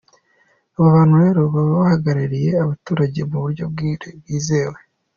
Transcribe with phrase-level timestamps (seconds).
[0.75, 4.79] Aba bantu rero baba bahagarariye abaturage mu buryo bwizewe.